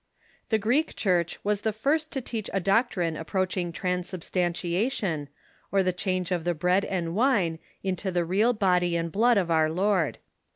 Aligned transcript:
The 0.49 0.57
Greek 0.57 0.95
Church 0.95 1.37
was 1.43 1.61
the 1.61 1.71
first 1.71 2.09
to 2.13 2.21
teach 2.21 2.49
a 2.53 2.59
doctrine 2.59 3.15
approach 3.15 3.55
ing 3.55 3.71
transubstantiation, 3.71 5.29
or 5.71 5.83
the 5.83 5.93
change 5.93 6.31
of 6.31 6.43
the 6.43 6.55
bread 6.55 6.85
and 6.85 7.13
wine 7.13 7.59
into 7.83 8.09
the 8.11 8.25
real 8.25 8.53
body 8.53 8.95
and 8.97 9.11
blood 9.11 9.37
of 9.37 9.51
our 9.51 9.69
Lord. 9.69 10.17